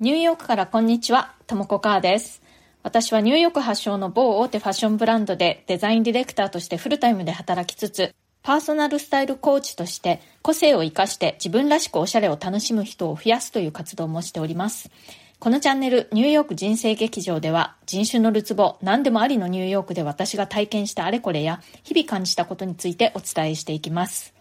[0.00, 2.40] ニューヨークからこんにちは、ともこかーです。
[2.82, 14.90] 私はニューヨーク発祥の某大手ファッションブランドでデザインディレクターとしてフルタイムで働きつつ、パーソナルスタイルコーチとして個性を活かして自分らしくおしゃれを楽しむ人を増やすという活動もしております。
[15.38, 24.32] このチャンネルニューヨーク人生劇場では人種のるつぼ何でもありのニューヨークで私が体験したあれこれや日々感じたことについてお伝えしていきます。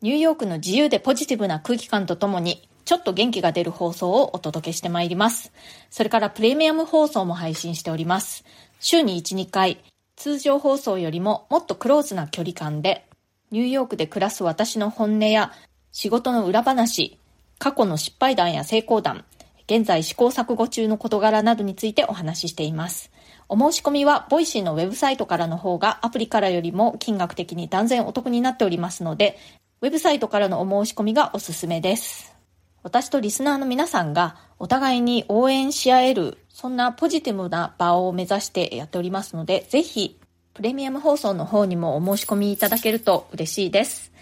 [0.00, 5.52] ニューヨークの自由でポジティブな空気感とともにちょっと元気が出る放送をお届けしてまいります。
[5.90, 8.46] それからプレミアム放送も配信しております。
[8.80, 9.84] 週に1、2回、
[10.16, 13.04] 通常放送よりももっとクローズな距離感で、
[13.50, 15.52] ニューヨークで暮らす私の本音や
[15.92, 17.18] 仕事の裏話、
[17.58, 19.26] 過去の失敗談や成功談、
[19.66, 23.10] 現在試行錯誤中の事柄などについてお話ししています。
[23.50, 29.36] お申し込みは、ボイシーのウェブサイトからの方がアプリからよりも金額的に断然お得になっておりますので、
[29.82, 32.37] ウェブサイトからのお申し込みがおすすめです。
[32.82, 40.18] 私とリスナーの皆さんがお互いに応援し合える、そんなポジティブな場を目指してやっておりますので、ぜひ
[40.54, 44.12] プレミアム放送の方にもお申し込みいただけると嬉しいです。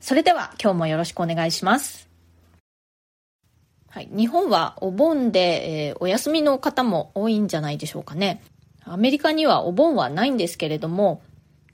[0.00, 2.08] それでは今日もよろしくお願いします。
[3.88, 8.42] はい、日本はお盆で、えー、お休みの方も多いんじゃないでしょうかね。
[8.84, 11.22] アメリカにはお盆はないんですけれども、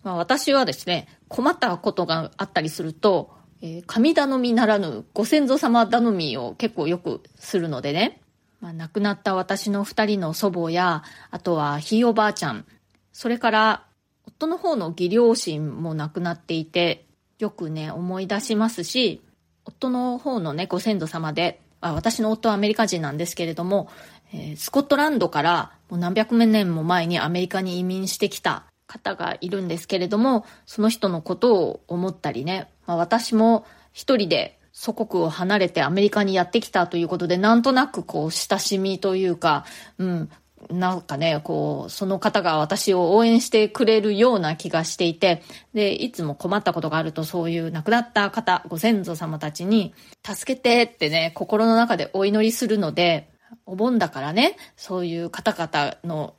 [0.03, 8.20] まあ、私はですね、困ったことがあったりすると、えー、神頼みならぬご先祖様頼みを結構よくするのでね、
[8.61, 12.65] まあ、亡くなった私の二人の祖母や、あとはひいおばあちゃん、
[13.12, 13.84] それから
[14.27, 17.05] 夫の方の義両親も亡くなっていて、
[17.39, 19.23] よくね、思い出しますし、
[19.65, 23.89] 夫の方のね、ご先祖様で、私の夫はアメリカ人なんですけれども、
[24.33, 39.64] えー、スコットランドからもう何百年も前にアメリカに移民してきた方がいるんですけれども、その人のことを思ったりね、まあ、私も一人で祖国を離れてアメリカにやってきたということで、なんとなくこう、親しみというか、
[39.98, 40.31] うん、
[40.70, 45.42] なんかね、こう、その方が私を応援してくれるような気がしていて、
[45.75, 49.94] で、いつも困ったことがあると、そういう亡くなった方、ご先祖様たちに、
[50.25, 53.31] 助けてってね、心の中でお祈りするので、
[53.66, 56.34] お盆だからね、そういう方々の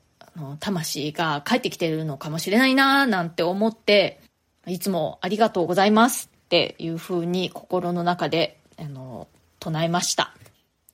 [0.60, 4.22] 魂が帰ってきてるのかもしれないななんて思って、
[4.68, 9.28] いつもありがとうございますっていうふうに心の中で、あの、
[9.60, 10.34] 唱えました。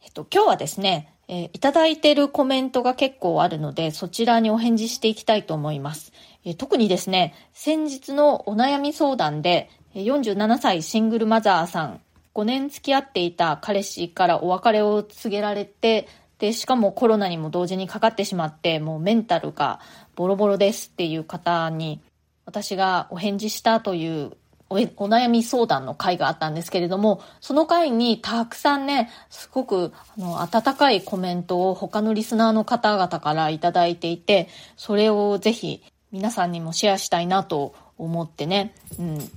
[0.03, 6.13] えっと、今日はですね、えー、いただいてるコメントが結構あるので、そちらにお返事していきたいと思います。
[6.43, 12.01] えー、特にですね、先日のお悩み相談で、47歳シングルマザーさん、
[12.35, 16.07] 5年付き合っていた彼氏からお別れを告げられて、
[16.39, 19.79] で、しかもコロナにも同時にかかってしまって、もうメンタルが
[20.15, 22.01] ボロボロですっていう方に、
[22.45, 24.31] 私がお返事したという
[24.69, 39.31] お悩み相談の会があったんですけれども、その会にたくさんね、すごくあの温かいコメントを他のリスナーの方々からいいていて、それをぜひ皆さんにもシェアしたいなと思ってね、うん、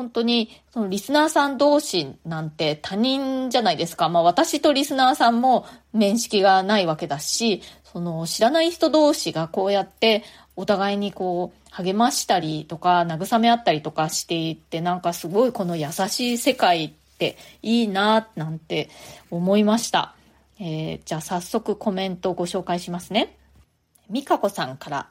[0.00, 4.08] 本当に、そのリスナーさん同士なんて他人じゃないですか。
[4.08, 10.24] まあ私とリスナーさんも面識がないわけだし、その知らない人同士がこうやって
[10.56, 18.88] お互いにこう励ましたりとか慰め合ったりとかしていってなんかすごいこの優しい世界っていいななんて
[19.30, 20.14] 思いました。
[20.58, 23.36] えー、じゃあ早速コメントをご紹介しますね。
[24.08, 25.08] みかこさんから。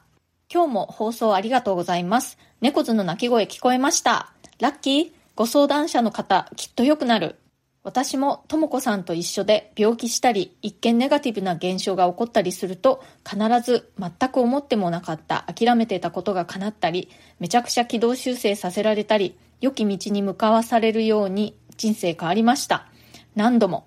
[0.52, 2.36] 今日も放送ありがとうございます。
[2.60, 4.32] 猫図の鳴き声聞こえました。
[4.60, 7.36] ラッキーご相談者の方、きっと良くなる。
[7.82, 22.86] 私もともこさんと一緒で病気したり、一見ネガティブな現象が起こったりすると、必ず全く思ってもなかった諦めてたことが叶ったり、めちゃくちゃ軌道修正させられたり、良き道に向かわされるように人生変わりました。
[23.34, 23.86] 何度も。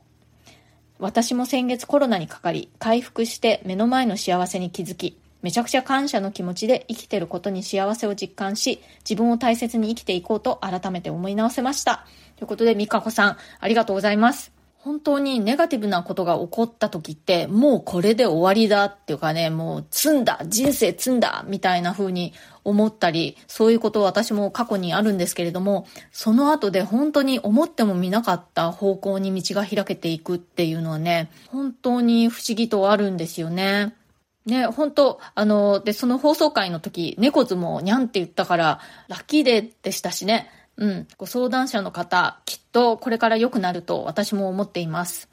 [0.97, 12.06] 私も先月コロナにかかり、回復して目の前の幸せに気づき、めちゃくちゃ感謝の気持ちで生きてることに幸せを実感し、自分を大切に生きていこうと改めて思い直せました。
[12.38, 14.54] ということで、みかこさん、ありがとうございます。
[14.84, 22.34] 本当にネガティブなことが起こった時って、もうこれで終わりだっていうかね、もう積んだ、人生積んだ、みたいな風に
[22.66, 33.96] 思ったり、そういうこと私も過去にあるんですけれども、その後で本当に思ってもみなかった方向に道が開けていくっていうのはね、本当に不思議とあるんですよね。
[34.45, 40.50] ね、本当あの、で、その放送回の時、猫図もにゃんって言ったから、ラッキーデーでしたしね。
[40.78, 41.07] うん。
[41.18, 45.30] ご相談者の方、きっとこれから良くなると私も思っています。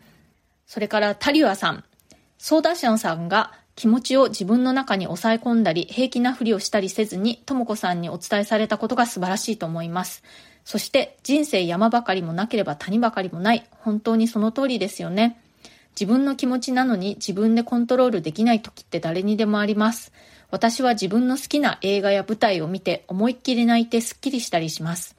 [0.67, 1.85] それから、タリュアさん。
[2.39, 10.23] 相談者さんが気持ちを自分の中に抑え込んだり、平気なふりをしたりせずに、ともこさんにお伝えされたことが素晴らしいと思います。
[10.65, 13.67] そして、人生山ばかりもなければ谷ばかりもない。
[13.71, 15.41] 本当にその通りですよね。
[15.95, 20.13] 自分の気持ちなのに自分でコントロールできない時って誰にでもあります。
[20.51, 25.17] 私は自分の好きな映画や舞台を見て思いっきり泣いてスッキリしたりします。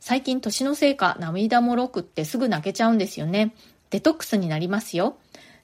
[0.00, 3.54] 最近年のせいか涙もろくってすぐ泣けちゃうんですよね。
[3.90, 5.16] デトックスになりますよ。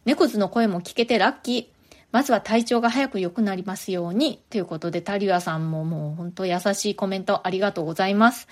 [0.05, 1.67] 猫図の声も聞けてラッキー。
[2.13, 4.41] まずは体調が早く良くなりますように。
[4.49, 8.49] ということで、タリアさんももう本当優しいコメントありがとうございます。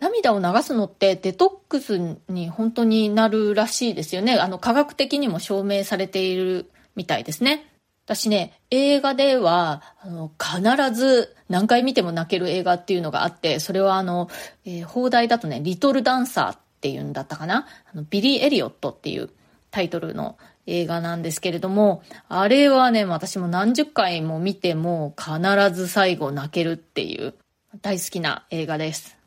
[0.00, 1.98] 涙を流すのってデトックス
[2.28, 4.34] に本当になるらしいですよね。
[4.34, 7.66] あの科学的にも証明されているみたいですね。
[8.04, 14.30] 私ね、映画では、あの、必ず何回見ても泣ける映画っていうのがあって、それはあの、
[14.64, 19.28] えー、放題だとね、リトルダンサーっていうんだったかなあの、ビリー・エリオットっていう
[19.70, 25.38] タイトルの映画なんですけれども、あれはね、私も何十回も見ても必
[25.74, 27.34] ず最後泣けるっていう
[27.82, 29.17] 大好きな映画です。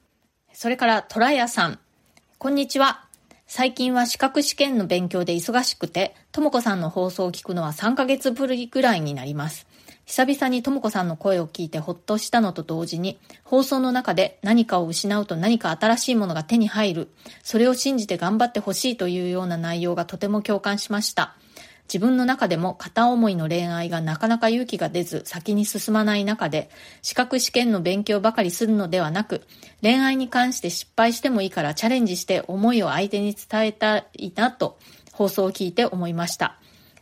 [0.53, 1.80] それから、トラヤさん。
[2.38, 3.06] こんにちは。
[3.48, 9.65] 最近は資格試験の勉強で忙しくて、ともこさんの放送を聞くのは3ヶ月ぶりぐらいになります。
[10.06, 17.09] 久々にともこさんの声を聞いてほっとしたのと同時に、放送の中で何かを失うと何か新しいものが手に入る、
[17.44, 21.36] それを信じて頑張ってほしいというような内容がとても共感しました。
[21.91, 26.69] 自分の中でも片思いの恋愛がなかなか勇気が出ず先に進まない中で、
[27.01, 29.41] 資格試験の勉強ばかりするのではなく、
[29.81, 34.79] 恋愛に関して失敗してもいいからチャレンジして思いを相手に伝えたいなと
[35.11, 36.57] 放送を聞いて思いました。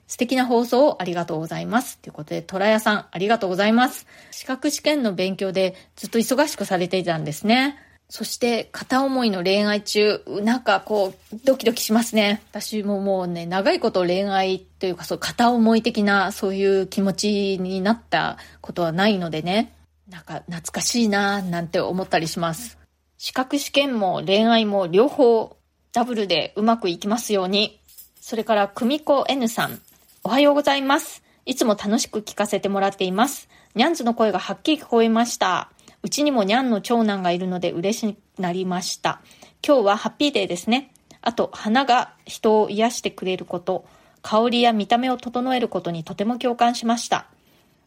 [0.08, 2.00] 素敵な放送をありがとうございます。
[2.00, 4.08] ということで、トラヤさん、ありがとうございます。
[4.32, 7.78] 資格試験の勉強でずっと忙しくされていたんですね。
[8.10, 12.42] そして片思いの恋愛中、なんかこう、ドキドキしますね。
[12.52, 19.74] 私ももうね、長いこと恋愛というかそう、片思い的なそういう気持ちになったことはないのでね、
[20.10, 22.80] なんか懐かしいななんて思ったりします。
[23.20, 25.56] 資格試験も恋愛も両方
[25.92, 27.80] ダブルでうまくいきますように。
[28.22, 29.80] それから、久美子 N さん。
[30.24, 31.22] おはようございます。
[31.46, 33.50] いつも楽しく聞かせてもらっています。
[33.76, 35.72] ニャンズの声がはっきり聞こえました。
[36.02, 39.22] うちにもニャンの長男がいるので嬉しくなりました。
[39.66, 40.92] 今日はハッピーデーですね。
[41.22, 43.86] あと、花が人を癒してくれること、
[44.22, 47.28] 香りや見た目を整えることにとても共感しました。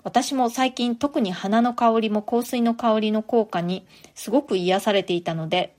[0.05, 5.75] 私も最近特に花の香りも香水の香りの効果にすごく癒されていたので、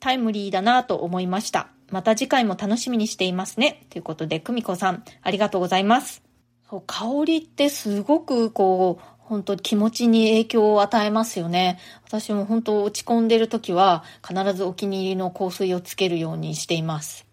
[0.00, 1.68] タイムリーだなと思いました。
[1.90, 3.86] また次回も楽しみにしていますね。
[3.88, 6.22] ということで、久美子さん、ありがとうございます。
[6.68, 11.78] そう香りってすごくこう、本当気持ちに影響を与えますよね。
[12.06, 17.26] 私も本当落ち込んでる時は必ずお気に入りの香水をつけるようにしています。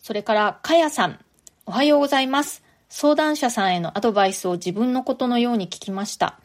[0.00, 1.18] それから、かやさん。
[1.66, 2.62] おはようございます。
[2.88, 6.38] 相談者さんへのアドバイスを自分のことのように聞きました。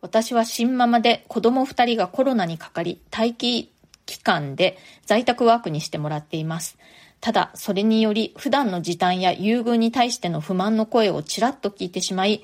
[0.00, 3.72] 私は新ママで子供二人がコロナにかかり、待機
[4.06, 6.78] 期間で在宅ワークにしてもらっています。
[7.20, 12.42] ただ、それにより普段の時短や優遇に対しての不満の声をちらっと聞いてしまい、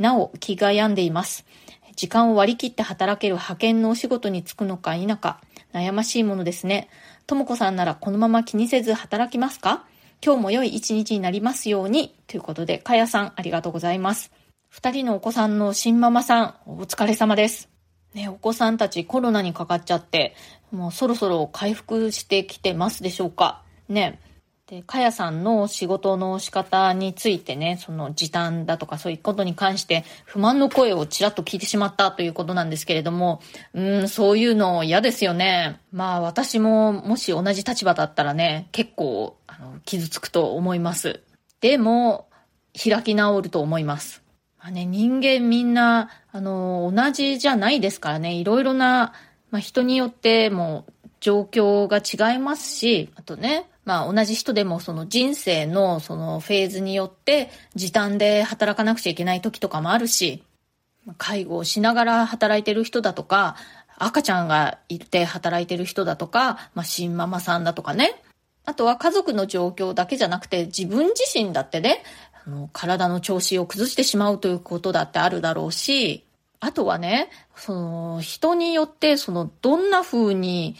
[0.00, 1.46] なお気が病んでいます。
[1.94, 5.40] 時間を割り切って働ける派遣のお仕事に就くのか否か、
[5.72, 6.88] 悩ましいものですね。
[7.26, 9.84] ともこさんならこのまま気にせず働きますか？
[10.24, 12.14] 今日も良い一日になりますように。
[12.26, 14.32] ということで、かやさんありがとうございます。
[14.68, 17.68] 二人のお子さんの新ママさん、お疲れ様です。
[18.14, 20.34] ね、お子さんたちコロナにかかっちゃって、
[20.72, 23.62] もうそろそろ回復してきてますでしょうか？
[23.88, 24.18] ね。
[24.70, 33.42] で、かやさんの仕事の仕方についてね、その時短だとかそういうことに関して不満の声をちらっと聞いてしまったということなんですけれども、
[33.74, 35.80] うん、そういうの嫌ですよね。
[35.92, 41.20] まあ私ももし同じ立場だったらね、結構あの傷つくと思います。
[41.60, 42.28] でも、
[42.72, 44.22] 開き直ると思います。
[44.60, 49.14] まあね、人間みんな、あの、同じじゃないですからね、いろいろな、
[49.50, 50.86] まあ人によっても
[51.18, 60.42] 状況が違いますし、あとね、まあ同じ人でもその人生のそのフェーズによって時短で働かなくちゃいけない時とかもあるし、
[61.18, 63.56] 介護をしながら働いてる人だとか、
[63.96, 68.22] 赤ちゃんがいて働いてる人だとか、まあ新ママさんだとかね。
[68.64, 72.02] あとは家族の状況だけじゃなくて自分自身だってね、
[72.46, 76.24] あの体の調子を崩してしまうということだってあるだろうし、
[76.60, 80.76] あとはね、その人によってそのどんな風に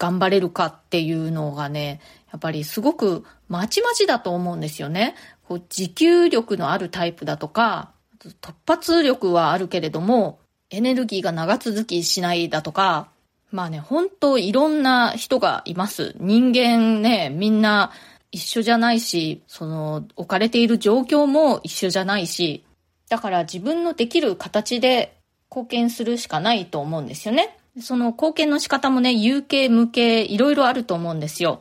[0.00, 2.00] 頑張れるかっていうのがね、
[2.32, 5.14] やっぱりすごくまちまちだと思うんですよね。
[5.46, 10.40] こう持久力のあるタイプだとか、突発力はあるけれども、
[10.70, 13.08] エネルギーが長続きしないだとか、
[13.50, 16.14] まあね、本当いろんな人がいます。
[16.18, 17.92] 人間ね、みんな
[18.32, 22.64] 一緒じゃないし、その置かれている状況も一緒じゃないし、
[23.10, 25.18] だから自分のできる形で
[25.50, 27.58] 貢献するしかないと思うんですよね。
[27.80, 31.60] その貢献の仕方もね、有形、無形、いろいろあると思うんですよ。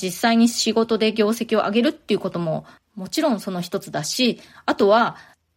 [0.00, 2.66] 実際に仕事で業績を上げるっていうことも
[2.98, 5.16] もちろんその一つだし、あとは、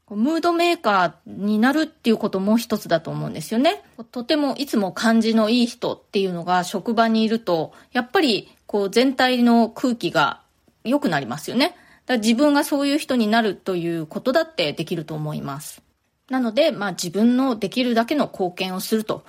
[0.09, 3.81] ムードメーカーになるっていうことも一つだと思うんですよね。
[4.11, 10.41] とてもいつも感じのいい人っていうのが職場にいると、やっぱりこう全体の空気が
[10.83, 11.75] 良くなりますよね。
[12.05, 15.81] だ自分がそういう人になるということだってできると思います。
[16.29, 19.23] なので、まあ自分のできるだけの貢献をすると。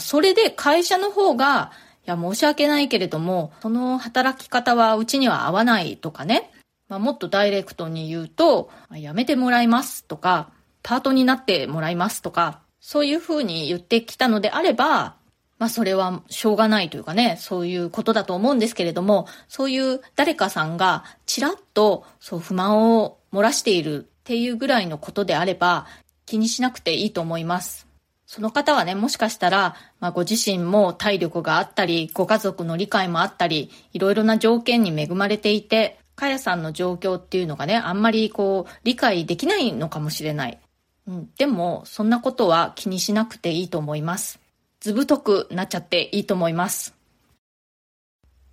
[0.00, 1.72] それで会社の方が、
[2.06, 6.52] いや申し訳ないけれども、その働き方はうちには合わないとかね。
[6.88, 10.50] まあ、もっとダイレクトに言うと、やめてもらいますとか、
[10.82, 15.16] パートになってもらいますとか、そういうふうに言ってきたのであれば、
[15.58, 25.86] まあそれはしょうがないというかね、そういうことだと思うんですけれども、そういう誰かさんがちらっとそう不満を漏らしているっていうぐらいのことであれば、
[26.26, 27.85] 気にしなくていいと思います。
[28.26, 40.58] その方はね、もしかしたら、まあ、ご自身も体力があったり、ご家族の理解もあったり、いろいろな条件に恵まれていて、かやさんの状況っていうのがね、あんまりこう、理解できないのかもしれない。
[41.06, 44.40] うん、でも、そんなことは気にしなくていいと思います。
[44.80, 46.94] ずぶとくなっちゃっていいと思います。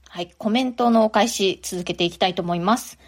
[0.08, 3.00] はい、コメントのお返し続けていきたいと思います。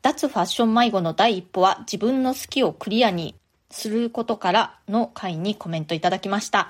[0.00, 3.34] 脱ファッション迷子の第一歩は自分の好きをクリアに
[3.72, 6.68] することからの回にコメントいただきました。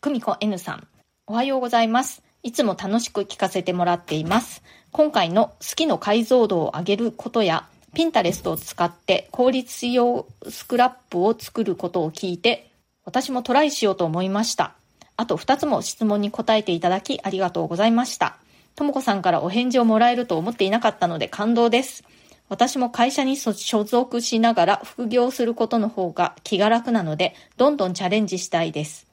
[0.00, 0.88] 久美子 N さん、
[1.26, 2.22] おはようございます。
[2.42, 4.62] いつも楽しく聞かせてもらっています。
[4.90, 12.70] 今回の好きの解像度を上げることや、ピンタレストを使って効率用スクラップを作ることを聞いて、
[13.04, 14.74] 私もトライしようと思いました。
[15.16, 18.38] あと2つも質問に答えていただきありがとうございました。
[18.74, 22.04] ともこさんからお返事をもらえると思っていなかったので感動です。
[22.52, 29.06] 私も会社に所属しながら副業することの方が気が楽なので、どんどんチャレンジしたいです。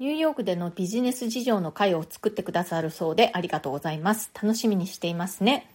[0.00, 4.32] ニューヨークでのビジネス事情の会を作ってくださるそうでありがとうございます。
[4.34, 5.70] 楽しみにしていますね。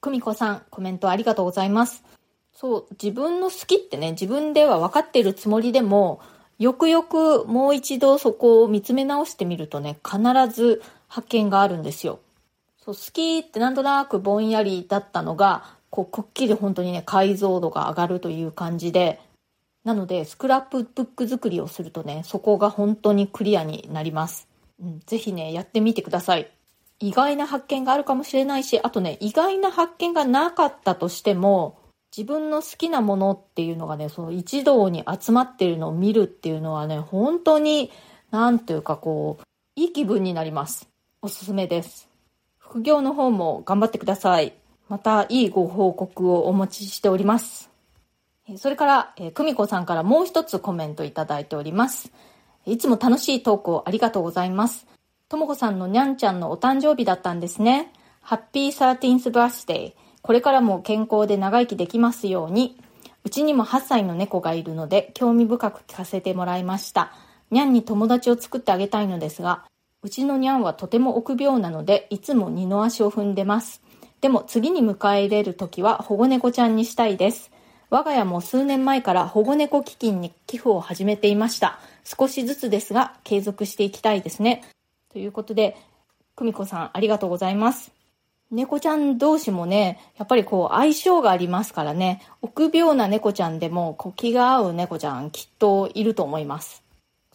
[0.00, 2.04] 久美子さん、コメントありがとうございます。
[2.52, 6.20] そう、自分の好きってね、自分では分かっているつもりでも、
[6.60, 10.20] よくよくもう一度そこを見つめ直してみるとね、必
[10.54, 12.20] ず発見があるんですよ。
[12.78, 19.20] そう、好きってなんとなくぼんやりだったのが、こう、くっきり本当にね、解像度が上がるという感じで、
[19.84, 24.48] なので、スクラップブック作りをするとね、そこが本当にクリアになります。
[24.80, 26.50] うん、ぜひね、やってみてください。
[27.00, 31.78] 意外な発見があるかもしれないし、あとね、意外な発見がなかったとしても、
[32.16, 37.90] 自分の好きなものっていうのがね、その一堂に集まってるのを見るっていうのはね、本当に、
[38.30, 39.42] なんというかこう、
[39.76, 40.88] いい気分になります。
[41.22, 42.08] おすすめです。
[42.58, 44.59] 副業の方も頑張ってください。
[44.90, 47.70] また、いいご報告をお待ちしております。
[48.56, 52.10] それから、え、久美子さんからもう一つコメントいただいております。
[52.66, 54.88] いつも楽しい投稿ありがとうございます。
[55.28, 57.92] ともこさんのにゃんちゃんのお誕生日だったんですね。
[58.20, 59.92] ハッピーサーティンスバースデー。
[60.22, 62.76] これからも健康で長生きできますように。
[63.22, 67.12] うちにも8歳の猫がいるので、興味深く聞かせてもらいました。
[67.52, 69.66] にゃんに友達を作ってあげたいのですが、
[70.02, 73.82] うちのにゃんはとても臆病なので、いつも二の足を踏んでます。
[74.20, 77.50] でも次に迎え入れるときは保護猫ちゃんにしたいです。
[77.90, 81.80] 我が家も数年前から保護猫基金に寄付を始めていました。
[82.04, 84.62] 少しずつですが、継続していきたいですね。
[85.12, 85.76] ということで、
[86.36, 87.92] 久美子さん、ありがとうございます。
[88.50, 96.82] 猫ちゃん同士もね、やっぱりこう相性がありますからね、臆病な猫ちゃんでもこう気が合う猫ちゃんきっといると思います。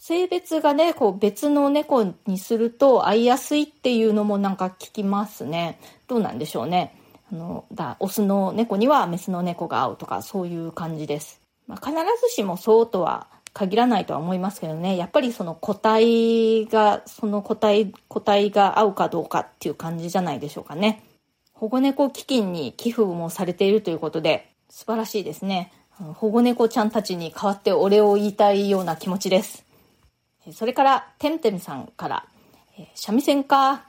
[0.07, 5.79] 性別がね、こう別の猫にすると会いやすいっていうのもなんか聞きますね。
[6.07, 6.95] どうなんでしょうね。
[7.31, 11.41] あの、だ、オスの猫にはメスの猫が合うとか、そういう感じです。
[11.65, 21.01] まあ、必ずしもそうとは限らないとは思いますけどね、やっぱりその個体が、その個体、個体が合うかどうかっていう感じじゃないでしょうかね。
[21.51, 25.74] 保護猫基金に寄付もされているということで、素晴らしいですね。
[25.97, 29.64] 保護猫ちゃんたちに代わってお礼を言いたいような気持ちです。
[30.51, 32.25] それから、てんてんさんから、
[32.93, 33.85] 三味線か、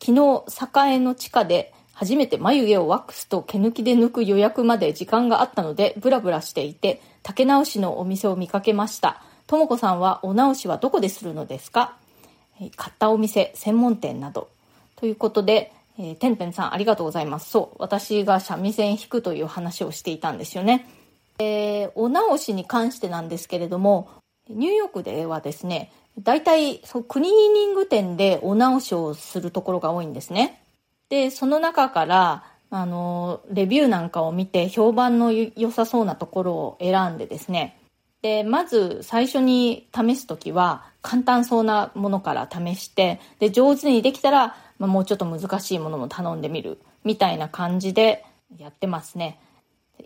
[0.00, 0.44] 昨日、
[0.92, 9.22] 栄の地下で初めて眉毛をワックスと毛抜きで抜く予約まで時間があったのでブラブラしていて竹直しのお店を見かけました。
[9.46, 11.96] ともこさんはお直しはどこでするのですか？
[12.76, 14.48] 買ったお店専門店など。
[14.96, 17.50] ということで、えー、てんてんさんありがとうございます。
[17.50, 20.88] そう私が三味線弾くという話をしていたんですよね。
[21.38, 24.08] えー、お直しに関してなんですけれども
[24.48, 30.60] ニューヨークではですね大体そクリーニング店でお直しをするところが多いんですね
[31.08, 37.78] で、その中から、あの、レビューなんかを見て評判の良さそうなところを選んでですね、
[38.22, 48.24] で、まず最初に試すときは簡単そうなものから試して、で、上手にできたら、まあ、もうちょっと難しいものも頼んでみる、みたいな感じで
[48.58, 49.38] やってますね。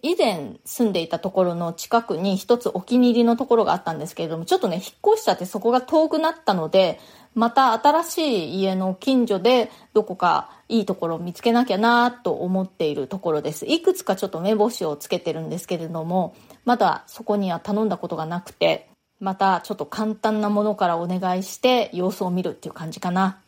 [0.02, 7.00] 以前住んでいたところの近くに一つお気に入りのところがあったんですけれども、ちょっとね、引っ越しちゃってそこが遠くなったので、
[7.34, 8.18] また新し
[8.56, 13.66] い家の近所でどこかいいところを見つけなきゃなと思っているところです。
[13.66, 18.88] いくつかちょっと目星をつけてるんですけれども、まだそこには頼んだことがなくて、
[19.20, 23.40] またちょっと簡単なものからお願いして様子を見るっていう感じかな。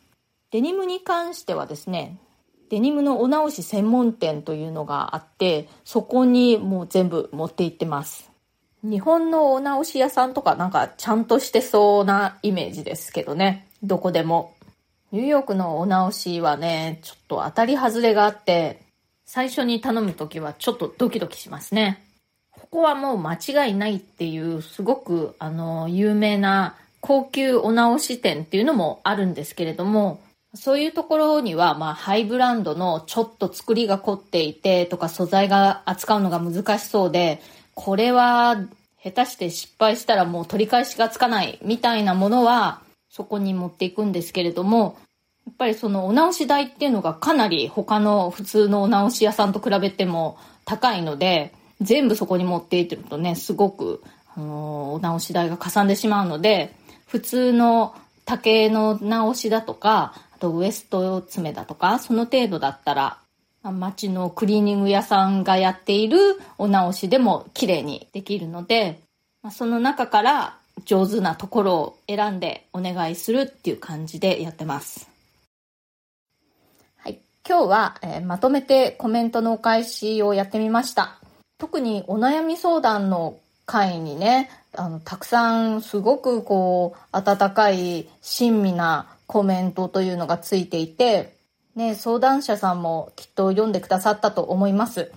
[0.50, 2.18] デニムに関してはですね、
[2.70, 8.30] デニムのお直し専門店というのがあって、そこにもう全部持って行ってます。
[8.84, 13.66] 日本のお直し屋さんとかなんかちゃんとしてそうなイメージですけどね。
[13.82, 14.54] どこでも。
[15.10, 18.80] ニューヨークのお直しはね、ちょっと当たり外れがあって、
[19.26, 22.06] 最初に頼むときはちょっとドキドキしますね。
[22.52, 30.20] ここはもう間違いないっていう、すごくあの、有名な高級お直し店っていうのもあるんですけれども、
[30.54, 37.40] そういうところには、まあ、ハイブランドのちょっと作りが凝っていてとか素材が扱うのが難しそうで、
[37.74, 38.56] これは
[39.02, 44.98] 下手して失敗したらもう取り返しがつかないみたいなものはそこに持っていくんですけれども、
[45.46, 54.02] やっぱりそのお直し代っていうのがかなり他の普通のお直し屋さんと比べても高いので、全部そこに持っていってるとね、すごく、
[54.36, 56.74] あのー、お直し代がかさんでしまうので、
[57.06, 57.94] 普通の
[58.26, 63.18] 竹の直しだとか、とウエスト爪だとか、その程度だったら、
[63.62, 66.18] 街のクリーニング屋さんがやっている
[66.56, 69.00] お直しでも綺麗にできるので、
[69.52, 75.08] その中から上手なところを選んでお願いするっていう感じでやってます。
[76.96, 77.20] はい。
[77.46, 81.18] 今日は、えー、まとめてコメントのお返しをやってみました。
[81.58, 91.36] 特にお悩み相談の会にね、あの、たくさんすごくこう、温かい親身なコメントというのがついていて、
[91.76, 95.12] ね、相談者さんもきっと読んでくださったと思います。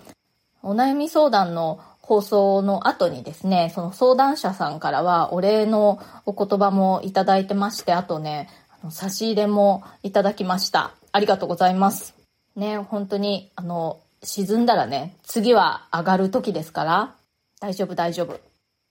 [0.62, 10.92] お悩み相談の放送の後にですね、その相談者さんからはお礼のお言葉もいただいてまして、あとね、あの差し入れもいただきました。
[11.12, 12.14] ありがとうございます。
[12.56, 17.16] ね、本当に、あの、沈んだらね、次は上がる時ですから、
[17.60, 18.40] 大丈夫大丈夫。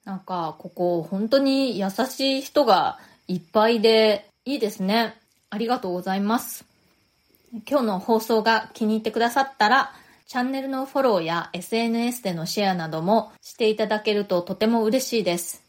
[0.04, 5.21] なんか、ここ本当に優しい人がいっぱいで、いいですね。
[5.52, 6.64] ありがとうございます。
[7.68, 9.92] 今日の放送が気に入ってくださったら、
[10.26, 15.62] チャンネルのフォローや SNS でのシェアなどもしていただけるととても嬉しいです。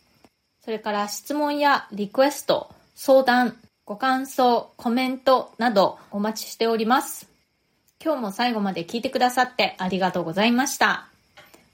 [0.63, 7.27] それから質問やリクエスト、相談、ご感想、コメントなどお待ちしております。
[8.01, 11.09] 今日も最後まで聞いてくださってありがとうございました。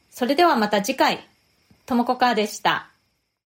[0.10, 1.28] それではまた次回、
[1.86, 2.90] ともこかーでした。